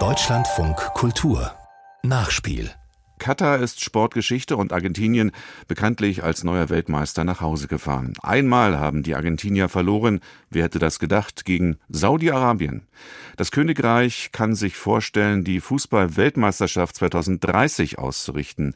Deutschlandfunk 0.00 0.76
Kultur 0.94 1.54
Nachspiel 2.02 2.72
Katar 3.20 3.60
ist 3.60 3.84
Sportgeschichte 3.84 4.56
und 4.56 4.72
Argentinien 4.72 5.30
bekanntlich 5.68 6.24
als 6.24 6.42
neuer 6.42 6.70
Weltmeister 6.70 7.22
nach 7.22 7.40
Hause 7.40 7.68
gefahren. 7.68 8.14
Einmal 8.20 8.80
haben 8.80 9.04
die 9.04 9.14
Argentinier 9.14 9.68
verloren, 9.68 10.18
wer 10.50 10.64
hätte 10.64 10.80
das 10.80 10.98
gedacht, 10.98 11.44
gegen 11.44 11.78
Saudi-Arabien. 11.88 12.88
Das 13.36 13.52
Königreich 13.52 14.30
kann 14.32 14.56
sich 14.56 14.76
vorstellen, 14.76 15.44
die 15.44 15.60
Fußball-Weltmeisterschaft 15.60 16.96
2030 16.96 18.00
auszurichten, 18.00 18.74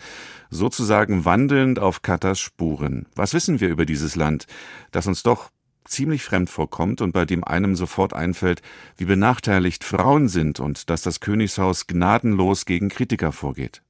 sozusagen 0.49 1.25
wandelnd 1.25 1.81
auf 1.81 2.03
Katars 2.03 2.39
Spuren. 2.39 3.07
Was 3.17 3.35
wissen 3.35 3.59
wir 3.59 3.69
über 3.69 3.85
dieses 3.85 4.15
Land, 4.15 4.47
das 4.93 5.09
uns 5.09 5.25
doch 5.25 5.51
ziemlich 5.91 6.23
fremd 6.23 6.51
vorkommt 6.51 7.01
und 7.01 7.13
bei 7.13 7.25
dem 7.25 7.45
einem 7.45 7.77
sofort 7.77 8.13
einfällt, 8.15 8.63
wie 8.97 9.05
benachteiligt 9.05 9.85
Frauen 9.85 10.29
sind 10.29 10.61
und 10.61 10.91
dass 10.91 11.03
das 11.03 11.21
Königshaus 11.21 11.87
gnadenlos 11.87 12.65
gegen 12.67 12.89
Kritiker 12.89 13.33
vorgeht. 13.33 13.83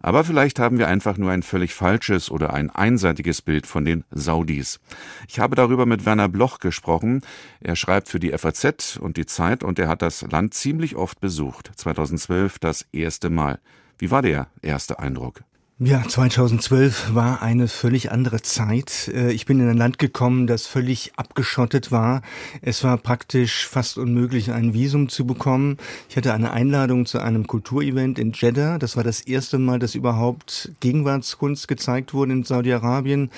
Aber 0.00 0.24
vielleicht 0.24 0.58
haben 0.58 0.78
wir 0.78 0.88
einfach 0.88 1.16
nur 1.18 1.30
ein 1.30 1.42
völlig 1.42 1.74
falsches 1.74 2.30
oder 2.30 2.54
ein 2.54 2.70
einseitiges 2.70 3.42
Bild 3.42 3.66
von 3.66 3.84
den 3.84 4.04
Saudis. 4.10 4.80
Ich 5.28 5.38
habe 5.38 5.56
darüber 5.56 5.86
mit 5.86 6.06
Werner 6.06 6.28
Bloch 6.28 6.58
gesprochen. 6.58 7.20
Er 7.60 7.76
schreibt 7.76 8.08
für 8.08 8.20
die 8.20 8.36
FAZ 8.36 8.96
und 8.96 9.16
die 9.16 9.26
Zeit 9.26 9.62
und 9.62 9.78
er 9.78 9.88
hat 9.88 10.02
das 10.02 10.22
Land 10.22 10.54
ziemlich 10.54 10.96
oft 10.96 11.20
besucht. 11.20 11.70
2012 11.76 12.58
das 12.58 12.86
erste 12.92 13.30
Mal. 13.30 13.60
Wie 13.98 14.10
war 14.10 14.22
der 14.22 14.48
erste 14.62 14.98
Eindruck? 14.98 15.42
Ja, 15.82 16.06
2012 16.06 17.14
war 17.14 17.40
eine 17.40 17.66
völlig 17.66 18.12
andere 18.12 18.42
Zeit. 18.42 19.10
Äh, 19.14 19.32
ich 19.32 19.46
bin 19.46 19.60
in 19.60 19.70
ein 19.70 19.78
Land 19.78 19.98
gekommen, 19.98 20.46
das 20.46 20.66
völlig 20.66 21.12
abgeschottet 21.16 21.90
war. 21.90 22.20
Es 22.60 22.84
war 22.84 22.98
praktisch 22.98 23.66
fast 23.66 23.96
unmöglich, 23.96 24.52
ein 24.52 24.74
Visum 24.74 25.08
zu 25.08 25.26
bekommen. 25.26 25.78
Ich 26.10 26.18
hatte 26.18 26.34
eine 26.34 26.50
Einladung 26.50 27.06
zu 27.06 27.18
einem 27.18 27.46
Kulturevent 27.46 28.18
in 28.18 28.32
Jeddah. 28.32 28.76
Das 28.76 28.98
war 28.98 29.04
das 29.04 29.22
erste 29.22 29.58
Mal, 29.58 29.78
dass 29.78 29.94
überhaupt 29.94 30.70
Gegenwartskunst 30.80 31.66
gezeigt 31.66 32.12
wurde 32.12 32.32
in 32.32 32.44
Saudi-Arabien. 32.44 33.30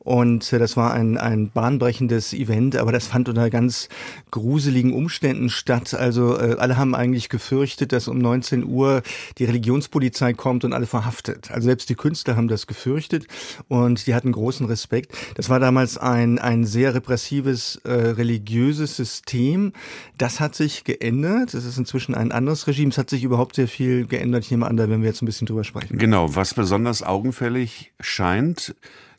Und 0.00 0.52
äh, 0.52 0.58
das 0.58 0.76
war 0.76 0.92
ein, 0.92 1.16
ein 1.16 1.48
bahnbrechendes 1.48 2.34
Event, 2.34 2.76
aber 2.76 2.92
das 2.92 3.06
fand 3.06 3.30
unter 3.30 3.48
ganz 3.48 3.88
gruseligen 4.30 4.92
Umständen 4.92 5.48
statt. 5.48 5.94
Also 5.94 6.38
äh, 6.38 6.56
alle 6.58 6.76
haben 6.76 6.94
eigentlich 6.94 7.30
gefürchtet, 7.30 7.92
dass 7.92 8.06
um 8.06 8.18
19 8.18 8.66
Uhr 8.66 9.00
die 9.38 9.46
Religionspolizei 9.46 10.34
kommt 10.34 10.62
und 10.62 10.74
alle 10.74 10.84
verhaftet. 10.84 11.50
Also 11.50 11.68
selbst 11.68 11.85
selbst 11.86 11.88
die 11.88 11.94
Künstler 11.94 12.36
haben 12.36 12.48
das 12.48 12.66
gefürchtet 12.66 13.26
und 13.68 14.06
die 14.06 14.14
hatten 14.14 14.32
großen 14.32 14.66
Respekt. 14.66 15.12
Das 15.34 15.48
war 15.48 15.60
damals 15.60 15.98
ein, 15.98 16.38
ein 16.38 16.64
sehr 16.64 16.94
repressives 16.94 17.76
äh, 17.84 17.92
religiöses 17.92 18.96
System. 18.96 19.72
Das 20.18 20.40
hat 20.40 20.54
sich 20.54 20.84
geändert. 20.84 21.54
Es 21.54 21.64
ist 21.64 21.78
inzwischen 21.78 22.14
ein 22.14 22.32
anderes 22.32 22.66
Regime. 22.66 22.90
Es 22.90 22.98
hat 22.98 23.10
sich 23.10 23.24
überhaupt 23.24 23.56
sehr 23.56 23.68
viel 23.68 24.06
geändert. 24.06 24.44
Ich 24.44 24.50
nehme 24.50 24.66
an, 24.66 24.76
da 24.76 24.88
werden 24.88 25.02
wir 25.02 25.08
jetzt 25.08 25.22
ein 25.22 25.26
bisschen 25.26 25.46
drüber 25.46 25.64
sprechen. 25.64 25.98
Genau, 25.98 26.34
was 26.34 26.54
besonders 26.54 27.02
augenfällig 27.02 27.92
scheint, 28.00 28.74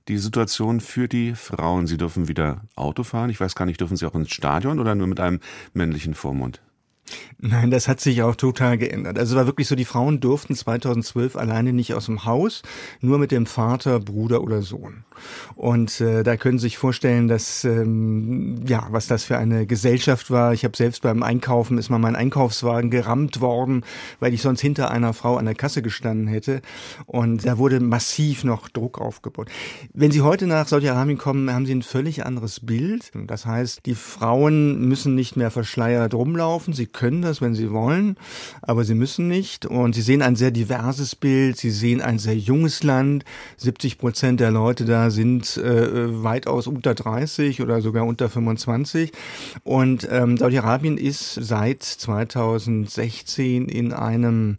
die 0.07 0.17
Situation 0.17 0.79
für 0.79 1.07
die 1.07 1.35
Frauen. 1.35 1.87
Sie 1.87 1.97
dürfen 1.97 2.27
wieder 2.27 2.61
Auto 2.75 3.03
fahren. 3.03 3.29
Ich 3.29 3.39
weiß 3.39 3.55
gar 3.55 3.65
nicht, 3.65 3.79
dürfen 3.79 3.97
sie 3.97 4.05
auch 4.05 4.15
ins 4.15 4.31
Stadion 4.31 4.79
oder 4.79 4.95
nur 4.95 5.07
mit 5.07 5.19
einem 5.19 5.39
männlichen 5.73 6.13
Vormund? 6.13 6.61
Nein, 7.39 7.69
das 7.69 7.87
hat 7.87 7.99
sich 7.99 8.23
auch 8.23 8.35
total 8.35 8.77
geändert. 8.77 9.17
Also 9.19 9.35
es 9.35 9.37
war 9.37 9.45
wirklich 9.45 9.67
so, 9.67 9.75
die 9.75 9.85
Frauen 9.85 10.19
durften 10.19 10.55
2012 10.55 11.35
alleine 11.35 11.71
nicht 11.71 11.93
aus 11.93 12.07
dem 12.07 12.25
Haus, 12.25 12.63
nur 12.99 13.19
mit 13.19 13.31
dem 13.31 13.45
Vater, 13.45 13.99
Bruder 13.99 14.41
oder 14.41 14.61
Sohn. 14.61 15.05
Und 15.55 16.01
äh, 16.01 16.23
da 16.23 16.37
können 16.37 16.57
Sie 16.57 16.63
sich 16.63 16.77
vorstellen, 16.77 17.27
dass 17.27 17.63
ähm, 17.63 18.63
ja, 18.67 18.87
was 18.91 19.07
das 19.07 19.23
für 19.23 19.37
eine 19.37 19.65
Gesellschaft 19.65 20.31
war. 20.31 20.53
Ich 20.53 20.63
habe 20.63 20.75
selbst 20.75 21.01
beim 21.01 21.23
Einkaufen 21.23 21.77
ist 21.77 21.89
mal 21.89 21.99
mein 21.99 22.15
Einkaufswagen 22.15 22.89
gerammt 22.89 23.41
worden, 23.41 23.83
weil 24.19 24.33
ich 24.33 24.41
sonst 24.41 24.61
hinter 24.61 24.91
einer 24.91 25.13
Frau 25.13 25.37
an 25.37 25.45
der 25.45 25.55
Kasse 25.55 25.81
gestanden 25.81 26.27
hätte. 26.27 26.61
Und 27.05 27.45
da 27.45 27.57
wurde 27.57 27.79
massiv 27.79 28.43
noch 28.43 28.69
Druck 28.69 28.99
aufgebaut. 28.99 29.49
Wenn 29.93 30.11
Sie 30.11 30.21
heute 30.21 30.47
nach 30.47 30.67
Saudi-Arabien 30.67 31.17
kommen, 31.17 31.53
haben 31.53 31.65
Sie 31.65 31.73
ein 31.73 31.83
völlig 31.83 32.25
anderes 32.25 32.59
Bild. 32.59 33.11
Das 33.13 33.45
heißt, 33.45 33.85
die 33.85 33.95
Frauen 33.95 34.87
müssen 34.87 35.15
nicht 35.15 35.35
mehr 35.35 35.51
verschleiert 35.51 36.13
rumlaufen. 36.13 36.73
Sie 36.73 36.87
können 36.97 37.21
das, 37.21 37.41
wenn 37.41 37.53
sie 37.53 37.71
wollen, 37.71 38.17
aber 38.61 38.83
sie 38.83 38.95
müssen 38.95 39.27
nicht. 39.27 39.65
Und 39.65 39.93
sie 39.93 40.01
sehen 40.01 40.21
ein 40.21 40.35
sehr 40.35 40.51
diverses 40.51 41.15
Bild. 41.15 41.55
Sie 41.57 41.69
sehen 41.69 42.01
ein 42.01 42.17
sehr 42.17 42.35
junges 42.35 42.83
Land. 42.83 43.23
70 43.57 43.99
Prozent 43.99 44.39
der 44.39 44.51
Leute 44.51 44.83
da 44.85 45.11
sind 45.11 45.57
äh, 45.57 46.23
weitaus 46.23 46.65
unter 46.65 46.95
30 46.95 47.61
oder 47.61 47.81
sogar 47.81 48.05
unter 48.05 48.29
25. 48.29 49.11
Und 49.63 50.07
ähm, 50.11 50.37
Saudi-Arabien 50.37 50.97
ist 50.97 51.35
seit 51.35 51.83
2016 51.83 53.69
in 53.69 53.93
einem 53.93 54.57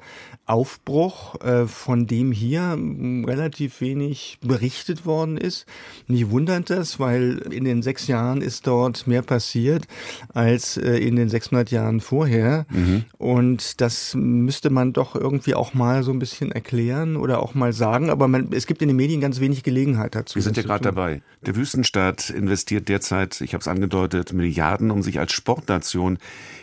Aufbruch, 0.48 1.41
äh, 1.43 1.66
von 1.66 2.06
dem 2.06 2.32
hier 2.32 2.78
relativ 3.27 3.82
wenig 3.82 4.38
berichtet 4.41 5.04
worden 5.04 5.37
ist. 5.37 5.66
Mich 6.06 6.31
wundert 6.31 6.71
das, 6.71 6.98
weil 6.98 7.38
in 7.50 7.65
den 7.65 7.82
sechs 7.82 8.06
Jahren 8.06 8.41
ist 8.41 8.66
dort 8.66 9.06
mehr 9.06 9.22
passiert 9.22 9.87
als 10.32 10.78
äh, 10.78 10.97
in 10.97 11.16
den 11.16 11.28
600 11.28 11.71
Jahren 11.71 12.00
vorher. 12.00 12.28
Mhm. 12.71 13.05
Und 13.16 13.81
das 13.81 14.15
müsste 14.15 14.71
man 14.71 14.93
doch 14.93 15.15
irgendwie 15.15 15.55
auch 15.55 15.75
mal 15.75 16.03
so 16.03 16.12
ein 16.12 16.19
bisschen 16.19 16.53
erklären 16.53 17.16
oder 17.16 17.43
auch 17.43 17.55
mal 17.55 17.72
sagen. 17.72 18.11
Aber 18.11 18.28
man, 18.28 18.53
es 18.53 18.66
gibt 18.66 18.83
in 18.83 18.89
den 18.89 18.97
Medien 18.97 19.21
ganz 19.21 19.41
wenig 19.41 19.62
Gelegenheit 19.62 20.15
dazu. 20.15 20.37
Wir 20.37 20.43
sind 20.43 20.56
ja 20.56 20.62
gerade 20.62 20.84
dabei. 20.84 21.22
Der 21.43 21.56
Wüstenstaat 21.56 22.31
investiert 22.31 22.89
derzeit, 22.89 23.41
ich 23.41 23.55
habe 23.55 23.62
es 23.62 23.69
angedeutet, 23.69 24.33
Milliarden, 24.33 24.91
um 24.91 25.03
sich 25.03 25.19
als 25.19 25.33
Sportnation 25.33 26.19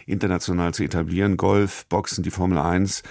international 0.06 0.74
zu 0.74 0.84
etablieren. 0.84 1.38
Golf, 1.38 1.86
Boxen, 1.88 2.24
die 2.24 2.32
Formel 2.32 2.58
1. 2.58 3.03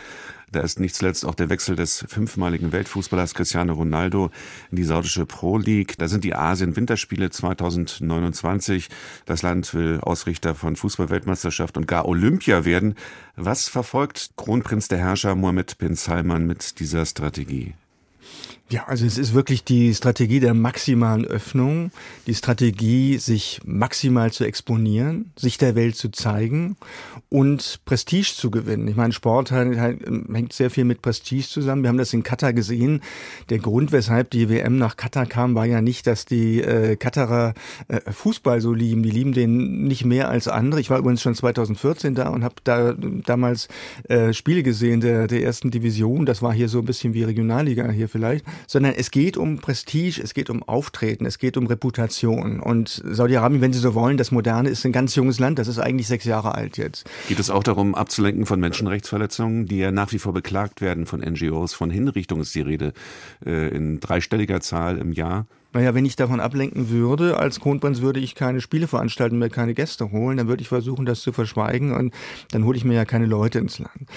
Da 0.53 0.60
ist 0.60 0.81
nicht 0.81 0.94
zuletzt 0.94 1.25
auch 1.25 1.34
der 1.34 1.49
Wechsel 1.49 1.77
des 1.77 2.05
fünfmaligen 2.09 2.72
Weltfußballers 2.72 3.34
Cristiano 3.34 3.72
Ronaldo 3.72 4.31
in 4.71 4.77
die 4.77 4.84
saudische 4.84 5.27
Pro 5.27 5.59
League. 5.59 5.97
Da 5.99 6.09
sind 6.09 6.25
die 6.25 6.34
Asien-Winterspiele 6.34 7.31
2029. 7.31 8.88
Das 9.27 9.43
Land 9.43 9.75
will 9.75 10.00
Ausrichter 10.00 10.55
von 10.55 10.77
Fußballweltmeisterschaft 10.77 11.77
und 11.77 11.88
gar 11.88 12.06
Olympia 12.06 12.65
werden. 12.65 12.94
Was 13.37 13.69
verfolgt 13.69 14.31
Kronprinz 14.37 14.88
der 14.88 14.99
Herrscher 14.99 15.34
Mohammed 15.34 15.78
bin 15.78 15.94
Salman 15.94 16.47
mit 16.47 16.78
dieser 16.81 17.05
Strategie? 17.06 17.75
Ja, 18.75 18.87
also 18.89 19.07
es 19.07 19.19
ist 19.19 19.35
wirklich 19.35 19.62
die 19.62 19.95
Strategie 19.95 20.41
der 20.41 20.53
maximalen 20.53 21.25
Öffnung, 21.25 21.93
die 22.27 22.35
Strategie, 22.35 23.19
sich 23.19 23.61
maximal 23.65 24.33
zu 24.33 24.43
exponieren, 24.43 25.31
sich 25.37 25.59
der 25.59 25.77
Welt 25.77 25.95
zu 25.95 26.09
zeigen 26.09 26.77
und 27.29 27.79
Prestige 27.85 28.33
zu 28.35 28.51
gewinnen. 28.51 28.89
Ich 28.89 28.97
meine, 28.97 29.12
Sport 29.12 29.53
hängt 29.53 30.53
sehr 30.53 30.71
viel 30.71 30.85
mit 30.85 31.03
Prestige 31.03 31.47
zusammen. 31.47 31.85
Wir 31.85 31.89
haben 31.89 31.99
das 31.99 32.12
in 32.12 32.25
Katar 32.25 32.53
gesehen. 32.53 33.01
Der 33.49 33.61
Grund, 33.61 33.93
weshalb 33.93 34.31
die 34.31 34.49
WM 34.49 34.77
nach 34.77 34.97
Katar 34.97 35.27
kam, 35.27 35.55
war 35.55 35.67
ja 35.67 35.81
nicht, 35.81 36.09
dass 36.09 36.25
die 36.27 36.61
äh, 36.61 36.97
Katarer 36.97 37.55
äh, 37.87 38.01
Fußball 38.11 38.61
so 38.61 38.73
lieben. 38.73 39.05
Die 39.05 39.11
lieben 39.11 39.35
den 39.35 39.85
nicht 39.85 40.05
mehr 40.05 40.31
als 40.31 40.49
andere. 40.49 40.81
Ich 40.81 40.91
war 40.91 40.99
übrigens 40.99 41.23
schon 41.23 41.37
2014 41.37 42.17
da 42.17 42.29
und 42.31 42.43
habe 42.43 42.56
da 42.65 42.95
damals 43.25 43.69
äh, 44.09 44.33
Spiele 44.33 44.65
gesehen 44.65 45.01
der, 45.01 45.29
der 45.29 45.45
ersten 45.45 45.71
Division. 45.71 46.27
Das 46.27 46.43
war 46.43 46.53
hier 46.53 46.69
so 46.69 46.81
ein 46.81 46.87
bisschen 46.87 47.15
wie 47.15 47.23
Regionalliga 47.23 47.89
hier 47.93 48.09
vielleicht 48.09 48.45
sondern 48.67 48.95
es 48.97 49.11
geht 49.11 49.37
um 49.37 49.59
Prestige, 49.59 50.21
es 50.23 50.35
geht 50.35 50.51
um 50.51 50.63
Auftreten, 50.63 51.27
es 51.27 51.39
geht 51.39 51.57
um 51.57 51.67
Reputation. 51.67 52.61
Und 52.61 53.03
Saudi-Arabien, 53.05 53.61
wenn 53.61 53.73
Sie 53.73 53.79
so 53.79 53.95
wollen, 53.95 54.17
das 54.17 54.31
Moderne 54.31 54.69
ist 54.69 54.85
ein 54.85 54.93
ganz 54.93 55.15
junges 55.15 55.39
Land, 55.39 55.59
das 55.59 55.69
ist 55.69 55.79
eigentlich 55.79 56.09
sechs 56.09 56.25
Jahre 56.25 56.55
alt 56.55 56.77
jetzt. 56.77 57.09
Geht 57.29 57.39
es 57.39 57.51
auch 57.51 57.63
darum, 57.63 57.95
abzulenken 57.95 58.47
von 58.47 58.61
Menschenrechtsverletzungen, 58.61 59.67
die 59.67 59.79
ja 59.79 59.91
nach 59.91 60.13
wie 60.13 60.19
vor 60.19 60.33
beklagt 60.33 60.81
werden 60.81 61.07
von 61.07 61.21
NGOs, 61.21 61.75
von 61.75 61.91
Hinrichtungen 61.91 62.43
ist 62.43 62.55
die 62.55 62.61
Rede 62.61 62.93
äh, 63.45 63.69
in 63.69 64.01
dreistelliger 64.01 64.61
Zahl 64.61 64.99
im 64.99 65.13
Jahr? 65.13 65.47
Naja, 65.75 65.93
wenn 65.93 66.07
ich 66.07 66.15
davon 66.15 66.39
ablenken 66.39 66.89
würde, 66.89 67.37
als 67.37 67.59
Kronprinz 67.59 68.01
würde 68.01 68.21
ich 68.21 68.37
keine 68.37 68.61
Spiele 68.61 68.87
veranstalten, 68.87 69.39
mir 69.39 69.51
keine 69.51 69.75
Gäste 69.75 70.12
holen, 70.12 70.37
dann 70.37 70.47
würde 70.47 70.62
ich 70.62 70.69
versuchen, 70.69 71.05
das 71.05 71.21
zu 71.21 71.33
verschweigen 71.33 71.93
und 71.93 72.15
dann 72.53 72.65
hole 72.65 72.79
ich 72.79 72.85
mir 72.85 72.94
ja 72.94 73.05
keine 73.05 73.26
Leute 73.26 73.59
ins 73.59 73.81
Land. 73.81 74.09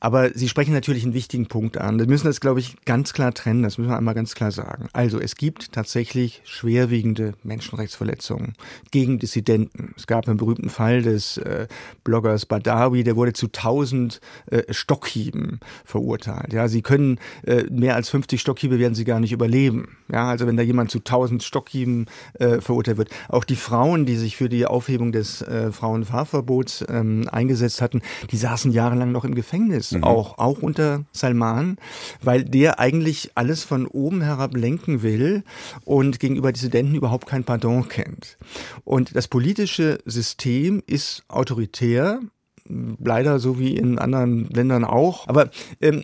Aber 0.00 0.30
Sie 0.30 0.48
sprechen 0.48 0.72
natürlich 0.72 1.04
einen 1.04 1.12
wichtigen 1.12 1.48
Punkt 1.48 1.76
an. 1.76 1.98
Wir 1.98 2.06
müssen 2.06 2.26
das, 2.26 2.40
glaube 2.40 2.60
ich, 2.60 2.76
ganz 2.86 3.12
klar 3.12 3.34
trennen. 3.34 3.62
Das 3.62 3.76
müssen 3.76 3.90
wir 3.90 3.98
einmal 3.98 4.14
ganz 4.14 4.34
klar 4.34 4.52
sagen. 4.52 4.88
Also, 4.94 5.20
es 5.20 5.36
gibt 5.36 5.72
tatsächlich 5.72 6.40
schwerwiegende 6.44 7.34
Menschenrechtsverletzungen 7.42 8.54
gegen 8.90 9.18
Dissidenten. 9.18 9.92
Es 9.98 10.06
gab 10.06 10.26
einen 10.26 10.38
berühmten 10.38 10.70
Fall 10.70 11.02
des 11.02 11.36
äh, 11.36 11.66
Bloggers 12.04 12.46
Badawi, 12.46 13.04
der 13.04 13.16
wurde 13.16 13.34
zu 13.34 13.48
tausend 13.48 14.22
äh, 14.46 14.62
Stockhieben 14.72 15.60
verurteilt. 15.84 16.54
Ja, 16.54 16.68
Sie 16.68 16.80
können 16.80 17.18
äh, 17.44 17.64
mehr 17.64 17.96
als 17.96 18.08
50 18.08 18.40
Stockhiebe 18.40 18.78
werden 18.78 18.94
Sie 18.94 19.04
gar 19.04 19.20
nicht 19.20 19.32
überleben. 19.32 19.98
Ja, 20.10 20.30
also 20.30 20.46
wenn 20.46 20.56
da 20.56 20.62
jemand 20.62 20.90
zu 20.90 21.01
tausend 21.04 21.42
Stockhieben 21.42 22.06
äh, 22.34 22.60
verurteilt 22.60 22.96
wird. 22.96 23.10
Auch 23.28 23.44
die 23.44 23.56
Frauen, 23.56 24.06
die 24.06 24.16
sich 24.16 24.36
für 24.36 24.48
die 24.48 24.66
Aufhebung 24.66 25.12
des 25.12 25.42
äh, 25.42 25.72
Frauenfahrverbots 25.72 26.84
ähm, 26.88 27.28
eingesetzt 27.30 27.82
hatten, 27.82 28.02
die 28.30 28.36
saßen 28.36 28.72
jahrelang 28.72 29.12
noch 29.12 29.24
im 29.24 29.34
Gefängnis, 29.34 29.92
mhm. 29.92 30.04
auch, 30.04 30.38
auch 30.38 30.62
unter 30.62 31.04
Salman, 31.12 31.76
weil 32.22 32.44
der 32.44 32.78
eigentlich 32.78 33.32
alles 33.34 33.64
von 33.64 33.86
oben 33.86 34.22
herab 34.22 34.56
lenken 34.56 35.02
will 35.02 35.44
und 35.84 36.20
gegenüber 36.20 36.52
Dissidenten 36.52 36.94
überhaupt 36.94 37.26
kein 37.26 37.44
Pardon 37.44 37.88
kennt. 37.88 38.38
Und 38.84 39.16
das 39.16 39.28
politische 39.28 39.98
System 40.04 40.82
ist 40.86 41.24
autoritär, 41.28 42.20
leider 42.68 43.38
so 43.38 43.58
wie 43.58 43.76
in 43.76 43.98
anderen 43.98 44.48
Ländern 44.50 44.84
auch. 44.84 45.28
Aber 45.28 45.50
ähm, 45.80 46.02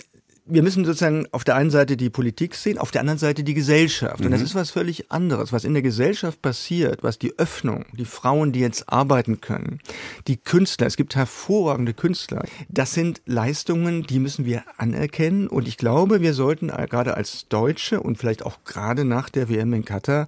wir 0.49 0.63
müssen 0.63 0.85
sozusagen 0.85 1.27
auf 1.33 1.45
der 1.45 1.57
einen 1.57 1.71
Seite 1.71 1.97
die 1.97 2.11
Politik 2.11 2.55
sehen, 2.55 2.79
auf 2.79 2.91
der 2.91 3.03
anderen 3.03 3.19
Seite 3.19 3.45
die 3.45 3.55
Gesellschaft. 3.55 4.25
Und 4.25 4.31
das 4.31 4.41
mhm. 4.41 4.47
ist 4.47 4.55
was 4.55 4.71
völlig 4.71 5.11
anderes. 5.11 5.53
Was 5.53 5.65
in 5.65 5.75
der 5.75 5.83
Gesellschaft 5.83 6.41
passiert, 6.43 7.03
was 7.03 7.19
die 7.19 7.39
Öffnung, 7.39 7.85
die 7.93 8.05
Frauen, 8.05 8.53
die 8.53 8.61
jetzt 8.61 8.89
arbeiten 8.89 9.41
können, 9.41 9.81
die 10.27 10.37
Künstler, 10.37 10.87
es 10.87 10.97
gibt 10.97 11.17
hervorragende 11.17 11.95
Künstler, 11.95 12.45
das 12.69 12.95
sind 12.95 13.21
Leistungen, 13.27 14.05
die 14.05 14.19
müssen 14.19 14.45
wir 14.45 14.63
anerkennen. 14.77 15.49
Und 15.49 15.69
ich 15.69 15.77
glaube, 15.77 16.21
wir 16.23 16.35
sollten 16.35 16.69
gerade 16.69 17.17
als 17.17 17.47
Deutsche 17.49 18.01
und 18.01 18.19
vielleicht 18.19 18.45
auch 18.45 18.65
gerade 18.65 19.05
nach 19.05 19.29
der 19.29 19.49
WM 19.49 19.73
in 19.73 19.85
Katar 19.85 20.27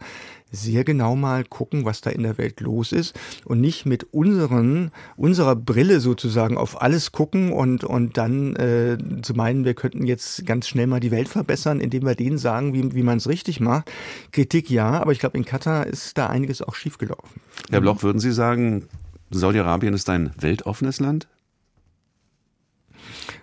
sehr 0.51 0.85
genau 0.85 1.17
mal 1.17 1.45
gucken, 1.45 1.85
was 1.85 2.01
da 2.01 2.11
in 2.11 2.23
der 2.23 2.39
Welt 2.39 2.61
los 2.61 2.93
ist 2.93 3.19
und 3.45 3.61
nicht 3.61 3.87
mit 3.87 4.13
unseren, 4.13 4.91
unserer 5.17 5.57
Brille 5.57 6.01
sozusagen 6.01 6.57
auf 6.57 6.81
alles 6.81 7.13
gucken 7.13 7.53
und, 7.53 7.85
und 7.85 8.17
dann 8.17 8.57
äh, 8.57 8.99
zu 9.23 9.35
meinen, 9.35 9.65
wir 9.65 9.75
könnten 9.75 10.07
jetzt 10.07 10.45
ganz 10.47 10.69
schnell 10.69 10.87
mal 10.87 11.01
die 11.01 11.11
Welt 11.11 11.29
verbessern, 11.29 11.81
indem 11.81 12.05
wir 12.05 12.15
denen 12.15 12.39
sagen, 12.39 12.73
wie, 12.73 12.95
wie 12.95 13.03
man 13.03 13.19
es 13.19 13.29
richtig 13.29 13.61
macht. 13.61 13.91
Kritik 14.33 14.71
ja, 14.71 15.01
aber 15.01 15.13
ich 15.13 15.19
glaube, 15.19 15.39
in 15.39 15.45
Katar 15.45 15.87
ist 15.87 16.19
da 16.19 16.27
einiges 16.27 16.63
auch 16.63 16.75
schiefgelaufen. 16.75 17.41
Herr 17.71 17.81
Bloch, 17.81 18.03
würden 18.03 18.19
Sie 18.19 18.33
sagen, 18.33 18.87
Saudi-Arabien 19.31 19.95
ist 19.95 20.11
ein 20.11 20.33
weltoffenes 20.39 21.01
Land? 21.01 21.29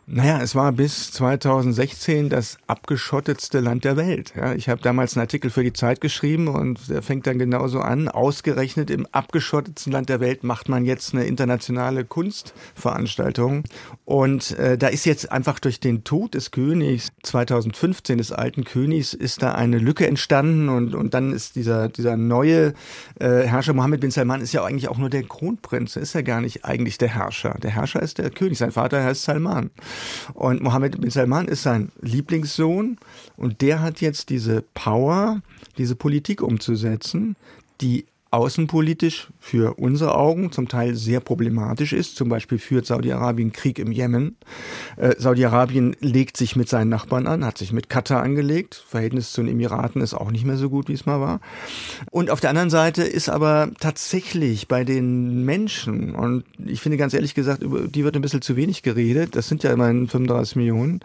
Naja, 0.10 0.42
es 0.42 0.56
war 0.56 0.72
bis 0.72 1.12
2016 1.12 2.30
das 2.30 2.60
abgeschottetste 2.66 3.60
Land 3.60 3.84
der 3.84 3.98
Welt. 3.98 4.32
Ja, 4.38 4.54
ich 4.54 4.70
habe 4.70 4.82
damals 4.82 5.18
einen 5.18 5.24
Artikel 5.24 5.52
für 5.52 5.64
die 5.64 5.74
Zeit 5.74 6.00
geschrieben 6.00 6.48
und 6.48 6.88
der 6.88 7.02
fängt 7.02 7.28
dann 7.28 7.38
genauso 7.38 7.82
an. 7.82 8.08
Ausgerechnet 8.08 8.90
im 8.90 9.06
abgeschottetsten 9.08 9.92
Land 9.92 10.08
der 10.08 10.22
Welt 10.22 10.46
macht 10.46 10.70
man 10.70 10.86
jetzt 10.86 11.14
eine 11.14 11.26
internationale 11.26 12.06
Kunstveranstaltung. 12.06 13.66
Und 14.06 14.58
äh, 14.58 14.78
da 14.78 14.88
ist 14.88 15.06
jetzt 15.06 15.30
einfach 15.30 15.60
durch 15.60 15.82
den 15.82 16.06
Tod 16.06 16.36
des 16.36 16.52
Königs 16.52 17.10
2015 17.24 18.18
des 18.18 18.32
alten 18.32 18.64
Königs 18.64 19.14
ist 19.14 19.42
da 19.42 19.56
eine 19.56 19.78
Lücke 19.78 20.08
entstanden 20.08 20.70
und, 20.70 20.96
und 20.96 21.14
dann 21.16 21.34
ist 21.34 21.58
dieser, 21.58 21.90
dieser 21.90 22.16
neue 22.16 22.74
äh, 23.20 23.42
Herrscher 23.42 23.74
Mohammed 23.74 24.00
bin 24.00 24.12
Salman 24.12 24.40
ist 24.40 24.54
ja 24.54 24.64
eigentlich 24.64 24.88
auch 24.88 25.00
nur 25.00 25.10
der 25.10 25.24
Kronprinz. 25.24 25.98
Er 25.98 26.04
ist 26.04 26.14
ja 26.14 26.22
gar 26.22 26.40
nicht 26.40 26.64
eigentlich 26.64 26.98
der 26.98 27.10
Herrscher. 27.10 27.56
Der 27.62 27.72
Herrscher 27.72 28.02
ist 28.02 28.20
der 28.20 28.30
König. 28.30 28.58
Sein 28.58 28.72
Vater 28.72 29.04
heißt 29.04 29.24
Salman. 29.24 29.70
Und 30.34 30.62
Mohammed 30.62 31.00
bin 31.00 31.10
Salman 31.10 31.48
ist 31.48 31.64
sein 31.64 31.92
Lieblingssohn 32.02 32.98
und 33.36 33.62
der 33.62 33.82
hat 33.82 34.02
jetzt 34.02 34.30
diese 34.30 34.64
Power, 34.74 35.42
diese 35.78 35.96
Politik 35.96 36.42
umzusetzen, 36.42 37.36
die 37.82 38.06
außenpolitisch 38.38 39.30
für 39.40 39.80
unsere 39.80 40.14
Augen 40.16 40.52
zum 40.52 40.68
Teil 40.68 40.94
sehr 40.94 41.22
problematisch 41.22 41.92
ist. 41.92 42.16
Zum 42.16 42.30
Beispiel 42.30 42.60
führt 42.60 42.86
Saudi-Arabien 42.86 43.52
Krieg 43.52 43.80
im 43.80 43.92
Jemen. 43.92 44.38
Äh, 44.96 45.16
Saudi-Arabien 45.18 45.96
legt 46.02 46.38
sich 46.38 46.56
mit 46.56 46.70
seinen 46.70 46.90
Nachbarn 46.90 47.26
an, 47.26 47.44
hat 47.44 47.58
sich 47.58 47.74
mit 47.74 47.90
Katar 47.90 48.22
angelegt. 48.22 48.86
Verhältnis 48.88 49.32
zu 49.32 49.42
den 49.42 49.50
Emiraten 49.50 50.02
ist 50.02 50.14
auch 50.14 50.30
nicht 50.30 50.46
mehr 50.46 50.58
so 50.58 50.70
gut, 50.70 50.88
wie 50.88 50.94
es 50.94 51.08
mal 51.08 51.20
war. 51.20 51.40
Und 52.12 52.30
auf 52.30 52.40
der 52.40 52.52
anderen 52.52 52.70
Seite 52.70 53.02
ist 53.02 53.28
aber 53.28 53.72
tatsächlich 53.80 54.68
bei 54.68 54.84
den 54.84 55.44
Menschen, 55.44 56.14
und 56.14 56.44
ich 56.64 56.82
finde 56.82 56.98
ganz 56.98 57.16
ehrlich 57.16 57.34
gesagt, 57.34 57.64
über 57.64 57.88
die 57.88 58.04
wird 58.04 58.16
ein 58.16 58.22
bisschen 58.22 58.44
zu 58.44 58.56
wenig 58.56 58.84
geredet, 58.84 59.36
das 59.36 59.48
sind 59.48 59.64
ja 59.64 59.74
immerhin 59.74 60.08
35 60.08 60.58
Millionen, 60.58 61.00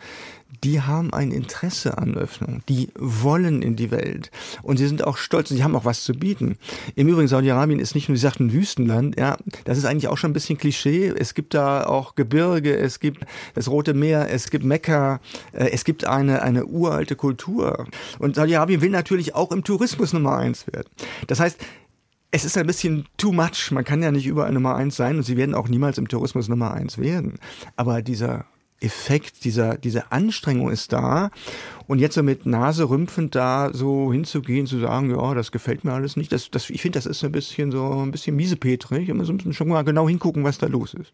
die 0.65 0.81
haben 0.81 1.13
ein 1.13 1.31
Interesse 1.31 1.99
an 1.99 2.15
Öffnung. 2.15 2.63
Die 2.69 2.89
wollen 2.97 3.63
in 3.63 3.77
die 3.77 3.91
Welt. 3.91 4.31
Und 4.63 4.77
sie 4.77 4.87
sind 4.87 5.05
auch 5.05 5.17
stolz 5.17 5.51
und 5.51 5.57
sie 5.57 5.65
haben 5.65 5.75
auch 5.75 5.85
was 5.85 6.05
zu 6.05 6.13
bieten. 6.13 6.59
Im 6.95 7.09
Übrigen, 7.09 7.29
Saudi-Arabien 7.29 7.81
ist 7.81 7.95
nicht 7.95 8.09
nur, 8.09 8.17
Sie 8.17 8.23
sagten, 8.23 8.53
Wüstenland. 8.53 9.19
Ja, 9.19 9.37
das 9.65 9.79
ist 9.79 9.85
eigentlich 9.85 10.09
auch 10.09 10.19
schon 10.19 10.31
ein 10.31 10.35
bisschen 10.35 10.59
Klischee. 10.59 11.13
Es 11.17 11.35
gibt 11.35 11.55
da 11.55 11.85
auch 11.85 12.15
Gebirge, 12.15 12.77
es 12.77 13.01
gibt 13.01 13.25
das 13.55 13.69
Rote 13.69 13.95
Meer, 13.95 14.31
es 14.31 14.51
gibt 14.51 14.65
Mekka, 14.65 15.21
äh, 15.53 15.71
es 15.71 15.85
gibt 15.85 16.07
eine, 16.07 16.43
eine 16.43 16.67
uralte 16.67 17.17
Kultur. 17.17 17.87
Und 18.19 18.37
Saudi-Arabien 18.37 18.81
will 18.83 18.91
natürlich 18.91 19.35
auch 19.35 19.53
im 19.53 19.65
Tourismus 19.65 20.13
Nummer 20.13 20.37
eins 20.37 20.67
werden. 20.67 20.89
Das 21.27 21.41
heißt, 21.41 21.59
es 22.31 22.45
ist 22.45 22.57
ein 22.57 22.67
bisschen 22.67 23.07
too 23.19 23.33
much. 23.33 23.71
Man 23.71 23.85
kann 23.85 24.03
ja 24.03 24.11
nicht 24.11 24.27
überall 24.27 24.53
Nummer 24.53 24.75
eins 24.75 24.97
sein 24.97 25.17
und 25.19 25.23
sie 25.23 25.37
werden 25.37 25.55
auch 25.55 25.69
niemals 25.69 25.99
im 25.99 26.09
Tourismus 26.09 26.49
Nummer 26.49 26.73
eins 26.73 26.99
werden. 26.99 27.39
Aber 27.77 28.01
dieser 28.01 28.47
Effekt, 28.83 29.45
dieser, 29.45 29.77
diese 29.77 30.13
Anstrengung 30.13 30.71
ist 30.71 30.93
da. 30.93 31.31
Und 31.87 31.99
jetzt 31.99 32.15
so 32.15 32.23
mit 32.23 32.47
Nase 32.47 32.89
rümpfend 32.89 33.35
da 33.35 33.71
so 33.73 34.13
hinzugehen, 34.13 34.67
zu 34.67 34.79
sagen, 34.79 35.11
ja, 35.11 35.35
das 35.35 35.53
gefällt 35.53 35.85
mir 35.85 35.93
alles 35.93 36.17
nicht, 36.17 36.33
das, 36.33 36.51
das, 36.51 36.71
ich 36.71 36.81
finde, 36.81 36.97
das 36.99 37.07
ist 37.07 37.25
ein 37.25 37.33
bisschen 37.33 37.71
so 37.71 38.03
ein 38.03 38.11
bisschen 38.11 38.37
miesepetrig. 38.37 39.09
Wir 39.09 39.15
müssen 39.15 39.53
schon 39.53 39.69
mal 39.69 39.83
genau 39.83 40.09
hingucken, 40.09 40.45
was 40.45 40.59
da 40.59 40.69
los 40.69 40.95
ist. 40.95 41.13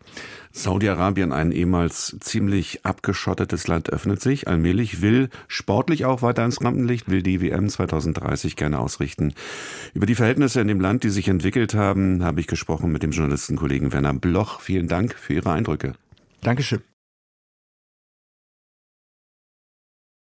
Saudi-Arabien, 0.52 1.32
ein 1.32 1.52
ehemals 1.52 2.16
ziemlich 2.20 2.84
abgeschottetes 2.84 3.66
Land, 3.66 3.90
öffnet 3.90 4.20
sich 4.20 4.46
allmählich, 4.46 5.00
will 5.02 5.30
sportlich 5.48 6.04
auch 6.04 6.22
weiter 6.22 6.44
ins 6.44 6.62
Rampenlicht, 6.62 7.08
will 7.10 7.22
die 7.22 7.40
WM 7.40 7.68
2030 7.68 8.56
gerne 8.56 8.78
ausrichten. 8.78 9.34
Über 9.94 10.06
die 10.06 10.14
Verhältnisse 10.14 10.60
in 10.60 10.68
dem 10.68 10.80
Land, 10.80 11.02
die 11.02 11.10
sich 11.10 11.28
entwickelt 11.28 11.74
haben, 11.74 12.22
habe 12.22 12.40
ich 12.40 12.46
gesprochen 12.46 12.92
mit 12.92 13.02
dem 13.02 13.10
Journalistenkollegen 13.10 13.92
Werner 13.92 14.14
Bloch. 14.14 14.60
Vielen 14.60 14.88
Dank 14.88 15.14
für 15.14 15.34
Ihre 15.34 15.50
Eindrücke. 15.50 15.94
Dankeschön. 16.42 16.82